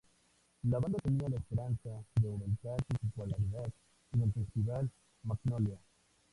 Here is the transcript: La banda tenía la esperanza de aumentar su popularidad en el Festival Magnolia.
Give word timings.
La 0.63 0.79
banda 0.79 0.97
tenía 1.03 1.29
la 1.29 1.35
esperanza 1.35 1.91
de 2.19 2.27
aumentar 2.27 2.75
su 2.89 3.07
popularidad 3.07 3.71
en 4.13 4.21
el 4.23 4.33
Festival 4.33 4.89
Magnolia. 5.21 5.77